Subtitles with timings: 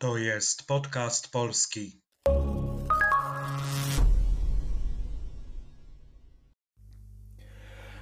[0.00, 2.02] To jest podcast polski.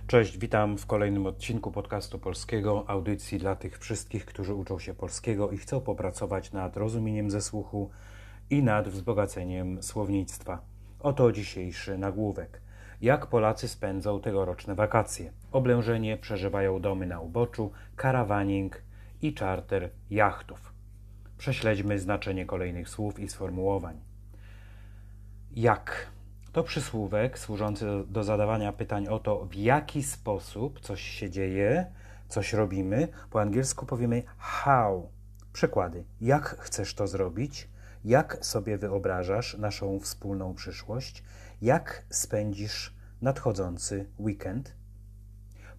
[0.06, 5.50] Cześć, witam w kolejnym odcinku podcastu polskiego, audycji dla tych wszystkich, którzy uczą się polskiego
[5.50, 7.90] i chcą popracować nad rozumieniem ze słuchu
[8.50, 10.64] i nad wzbogaceniem słownictwa.
[11.00, 12.60] Oto dzisiejszy nagłówek.
[13.00, 15.32] Jak Polacy spędzą tegoroczne wakacje?
[15.52, 18.82] Oblężenie przeżywają domy na uboczu, karawaning
[19.22, 20.75] i czarter jachtów.
[21.38, 24.00] Prześledźmy znaczenie kolejnych słów i sformułowań.
[25.50, 26.06] Jak?
[26.52, 31.92] To przysłówek służący do, do zadawania pytań o to, w jaki sposób coś się dzieje,
[32.28, 33.08] coś robimy.
[33.30, 35.10] Po angielsku powiemy how.
[35.52, 36.04] Przykłady.
[36.20, 37.68] Jak chcesz to zrobić?
[38.04, 41.24] Jak sobie wyobrażasz naszą wspólną przyszłość?
[41.62, 44.74] Jak spędzisz nadchodzący weekend?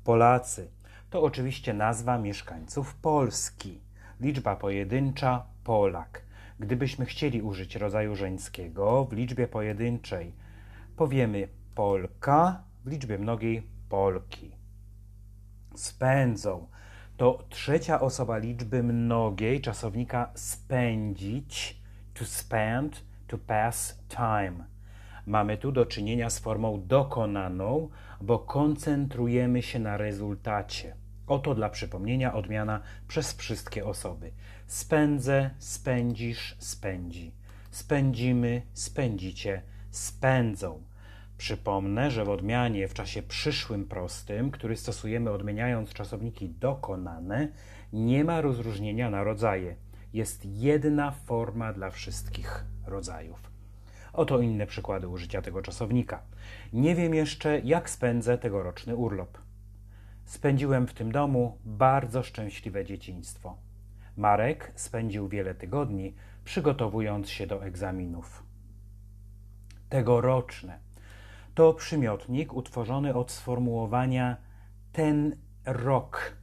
[0.04, 0.72] Polacy
[1.10, 3.87] to oczywiście nazwa mieszkańców Polski.
[4.20, 6.22] Liczba pojedyncza Polak.
[6.60, 10.34] Gdybyśmy chcieli użyć rodzaju żeńskiego w liczbie pojedynczej,
[10.96, 14.52] powiemy Polka, w liczbie mnogiej Polki.
[15.76, 16.68] Spędzą
[17.18, 21.82] to trzecia osoba liczby mnogiej czasownika spędzić,
[22.14, 24.66] to spend, to pass time.
[25.26, 27.90] Mamy tu do czynienia z formą dokonaną,
[28.22, 30.96] bo koncentrujemy się na rezultacie.
[31.28, 34.32] Oto dla przypomnienia odmiana przez wszystkie osoby.
[34.68, 37.32] Spędzę, spędzisz, spędzi.
[37.72, 39.62] Spędzimy, spędzicie,
[39.92, 40.84] spędzą.
[41.38, 47.48] Przypomnę, że w odmianie w czasie przyszłym prostym, który stosujemy odmieniając czasowniki dokonane,
[47.94, 49.76] nie ma rozróżnienia na rodzaje.
[50.14, 53.52] Jest jedna forma dla wszystkich rodzajów.
[54.14, 56.22] Oto inne przykłady użycia tego czasownika.
[56.74, 59.38] Nie wiem jeszcze, jak spędzę tegoroczny urlop.
[60.28, 63.58] Spędziłem w tym domu bardzo szczęśliwe dzieciństwo.
[64.18, 68.44] Marek spędził wiele tygodni przygotowując się do egzaminów.
[69.90, 70.80] Tegoroczne
[71.56, 74.38] to przymiotnik utworzony od sformułowania
[74.92, 75.36] ten
[75.66, 76.38] rok.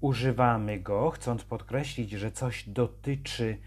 [0.00, 3.58] Używamy go, chcąc podkreślić, że coś dotyczy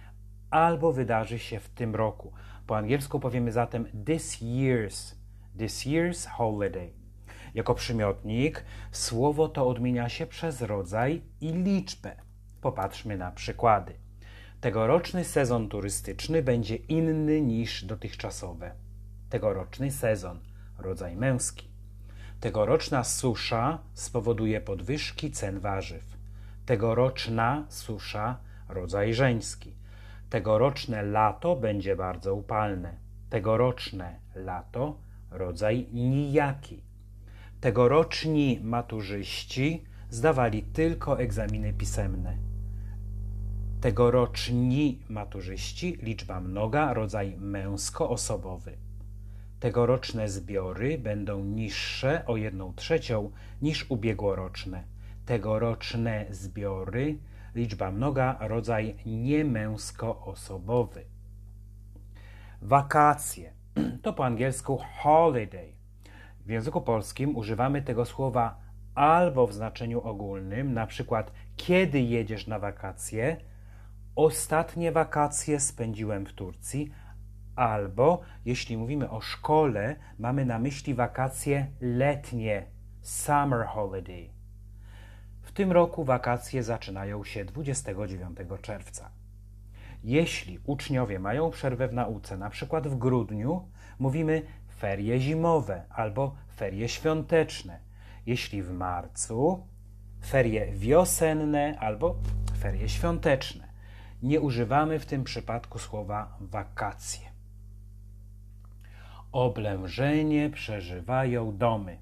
[0.50, 2.34] albo wydarzy się w tym roku.
[2.68, 5.16] Po angielsku powiemy zatem this year's,
[5.58, 6.99] this year's holiday.
[7.54, 12.16] Jako przymiotnik słowo to odmienia się przez rodzaj i liczbę.
[12.62, 13.94] Popatrzmy na przykłady.
[14.62, 18.72] Tegoroczny sezon turystyczny będzie inny niż dotychczasowe.
[19.30, 20.40] Tegoroczny sezon,
[20.78, 21.70] rodzaj męski.
[22.40, 26.04] Tegoroczna susza spowoduje podwyżki cen warzyw.
[26.66, 28.38] Tegoroczna susza,
[28.70, 29.76] rodzaj żeński.
[30.30, 32.98] Tegoroczne lato będzie bardzo upalne.
[33.30, 34.98] Tegoroczne lato,
[35.32, 36.89] rodzaj nijaki.
[37.62, 42.38] Tegoroczni maturzyści zdawali tylko egzaminy pisemne.
[43.82, 48.78] Tegoroczni maturzyści, liczba mnoga, rodzaj męsko-osobowy.
[49.60, 53.32] Tegoroczne zbiory będą niższe o jedną trzecią
[53.62, 54.84] niż ubiegłoroczne.
[55.26, 57.18] Tegoroczne zbiory,
[57.56, 61.06] liczba mnoga, rodzaj niemęsko-osobowy.
[62.62, 63.54] Wakacje
[64.04, 65.79] to po angielsku holiday.
[66.50, 68.60] W języku polskim używamy tego słowa
[68.96, 73.38] albo w znaczeniu ogólnym, na przykład kiedy jedziesz na wakacje,
[74.16, 76.92] ostatnie wakacje spędziłem w Turcji,
[77.56, 82.66] albo jeśli mówimy o szkole, mamy na myśli wakacje letnie,
[83.02, 84.30] summer holiday.
[85.42, 89.12] W tym roku wakacje zaczynają się 29 czerwca.
[90.04, 93.68] Jeśli uczniowie mają przerwę w nauce, na przykład w grudniu,
[94.00, 94.42] mówimy
[94.80, 97.80] ferie zimowe albo ferie świąteczne.
[98.26, 99.68] Jeśli w marcu,
[100.26, 102.16] ferie wiosenne albo
[102.60, 103.70] ferie świąteczne.
[104.24, 107.30] Nie używamy w tym przypadku słowa wakacje.
[109.32, 111.98] Oblężenie przeżywają domy.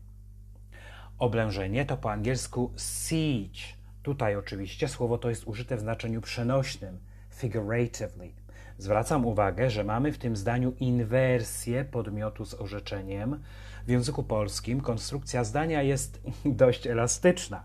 [1.17, 3.77] Oblężenie to po angielsku siege.
[4.03, 6.99] Tutaj oczywiście słowo to jest użyte w znaczeniu przenośnym,
[7.29, 8.47] figuratively.
[8.77, 13.44] Zwracam uwagę, że mamy w tym zdaniu inwersję podmiotu z orzeczeniem.
[13.85, 17.63] W języku polskim konstrukcja zdania jest dość elastyczna.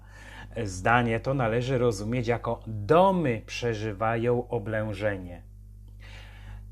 [0.65, 5.43] Zdanie to należy rozumieć jako domy przeżywają oblężenie.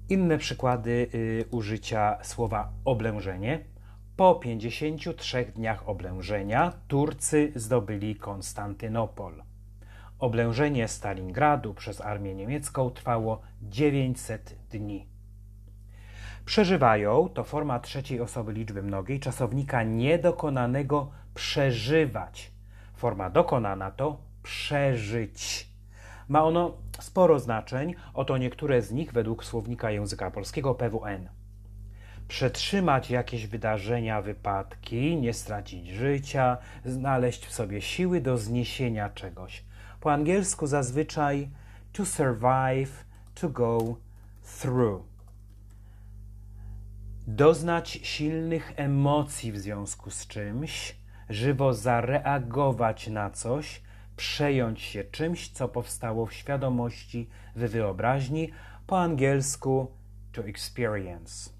[0.09, 3.65] Inne przykłady y, użycia słowa oblężenie.
[4.17, 9.50] Po 53 dniach oblężenia Turcy zdobyli Konstantynopol.
[10.21, 15.07] Oblężenie Stalingradu przez armię niemiecką trwało 900 dni.
[16.45, 22.53] Przeżywają to forma trzeciej osoby liczby mnogiej czasownika niedokonanego przeżywać.
[22.95, 25.71] Forma dokonana to przeżyć.
[26.29, 31.29] Ma ono Sporo znaczeń, oto niektóre z nich według słownika języka polskiego PWN.
[32.29, 39.65] Przetrzymać jakieś wydarzenia, wypadki, nie stracić życia, znaleźć w sobie siły do zniesienia czegoś.
[40.01, 41.51] Po angielsku zazwyczaj
[41.93, 43.05] to survive,
[43.35, 43.97] to go
[44.61, 45.05] through.
[47.27, 50.97] Doznać silnych emocji w związku z czymś,
[51.29, 53.83] żywo zareagować na coś,
[54.17, 58.53] przejąć się czymś, co powstało w świadomości, w wyobraźni,
[58.87, 59.91] po angielsku
[60.33, 61.51] to experience.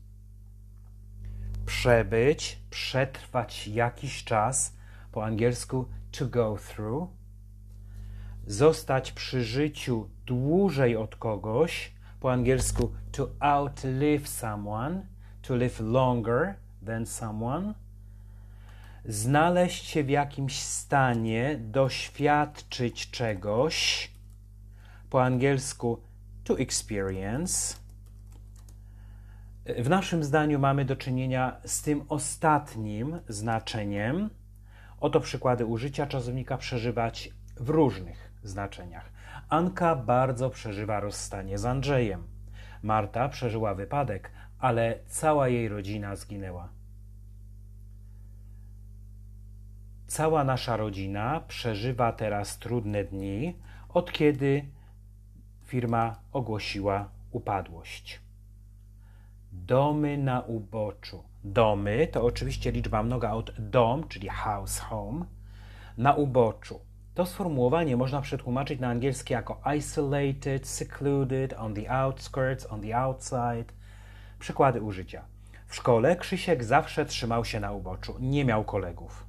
[1.67, 4.77] Przebyć, przetrwać jakiś czas,
[5.13, 7.20] po angielsku to go through.
[8.51, 15.07] Zostać przy życiu dłużej od kogoś, po angielsku to outlive someone,
[15.43, 16.55] to live longer
[16.87, 17.75] than someone
[19.05, 24.11] znaleźć się w jakimś stanie, doświadczyć czegoś,
[25.11, 26.01] po angielsku
[26.45, 27.77] to experience.
[29.79, 34.31] W naszym zdaniu mamy do czynienia z tym ostatnim znaczeniem.
[35.01, 37.31] Oto przykłady użycia czasownika przeżywać
[37.61, 39.13] w różnych znaczeniach.
[39.49, 42.23] Anka bardzo przeżywa rozstanie z Andrzejem.
[42.83, 46.69] Marta przeżyła wypadek, ale cała jej rodzina zginęła.
[50.07, 53.57] Cała nasza rodzina przeżywa teraz trudne dni,
[53.89, 54.65] od kiedy
[55.65, 58.21] firma ogłosiła upadłość.
[59.53, 61.25] Domy na uboczu.
[61.45, 65.25] Domy to oczywiście liczba mnoga od dom, czyli house, home,
[65.99, 66.90] na uboczu.
[67.15, 73.65] To sformułowanie można przetłumaczyć na angielski jako isolated, secluded, on the outskirts, on the outside.
[74.39, 75.25] Przykłady użycia.
[75.67, 79.27] W szkole Krzysiek zawsze trzymał się na uboczu, nie miał kolegów.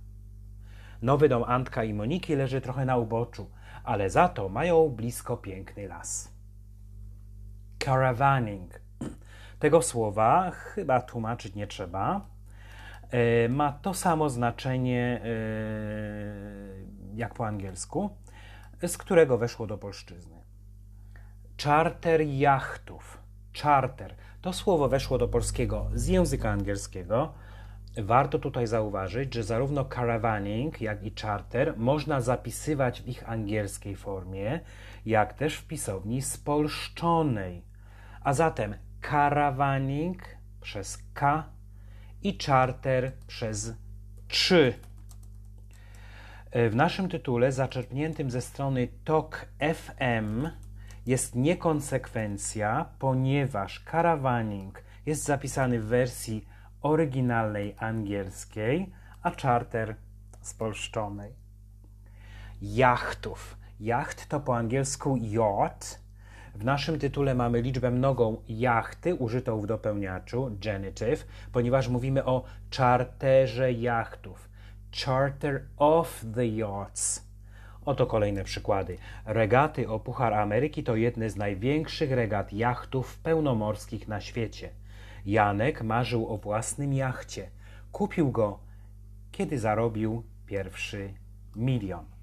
[1.02, 3.50] Nowy dom Antka i Moniki leży trochę na uboczu,
[3.84, 6.34] ale za to mają blisko piękny las.
[7.84, 8.82] Caravaning.
[9.60, 12.26] Tego słowa chyba tłumaczyć nie trzeba.
[13.12, 15.30] E, ma to samo znaczenie e,
[17.14, 18.10] jak po angielsku,
[18.88, 20.42] z którego weszło do polszczyzny.
[21.64, 23.22] Charter jachtów.
[23.54, 24.16] Charter.
[24.42, 27.34] To słowo weszło do polskiego z języka angielskiego
[27.98, 34.60] Warto tutaj zauważyć, że zarówno caravaning, jak i charter można zapisywać w ich angielskiej formie,
[35.06, 37.66] jak też w pisowni spolszczonej.
[38.22, 38.76] A zatem
[39.10, 40.24] caravaning
[40.62, 41.50] przez K
[42.24, 43.74] i charter przez
[44.28, 44.74] 3.
[46.54, 50.48] W naszym tytule zaczerpniętym ze strony TOK FM
[51.06, 56.46] jest niekonsekwencja, ponieważ caravaning jest zapisany w wersji
[56.82, 59.96] oryginalnej angielskiej, a charter
[60.42, 61.34] spolszczonej.
[62.62, 63.58] Jachtów.
[63.80, 66.02] Jacht to po angielsku yacht.
[66.56, 72.44] W naszym tytule mamy liczbę mnogą jachty użytą w dopełniaczu, genitive, ponieważ mówimy o
[72.78, 74.50] charterze jachtów.
[75.06, 77.32] Charter of the yachts.
[77.86, 78.98] Oto kolejne przykłady.
[79.26, 84.70] Regaty o Puchar Ameryki to jedne z największych regat jachtów pełnomorskich na świecie.
[85.26, 87.50] Janek marzył o własnym jachcie.
[87.92, 88.60] Kupił go,
[89.32, 91.14] kiedy zarobił pierwszy
[91.56, 92.21] milion.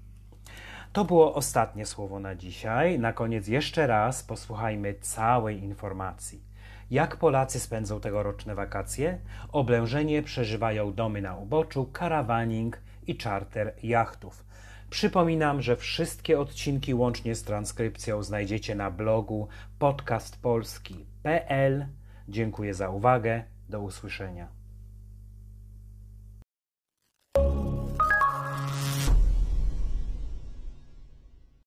[0.93, 2.99] To było ostatnie słowo na dzisiaj.
[2.99, 6.43] Na koniec jeszcze raz posłuchajmy całej informacji.
[6.91, 9.19] Jak Polacy spędzą tegoroczne wakacje?
[9.51, 14.45] Oblężenie przeżywają domy na uboczu, karawaning i czarter jachtów.
[14.89, 19.47] Przypominam, że wszystkie odcinki łącznie z transkrypcją znajdziecie na blogu
[19.79, 21.85] podcastpolski.pl
[22.29, 23.43] Dziękuję za uwagę.
[23.69, 24.58] Do usłyszenia.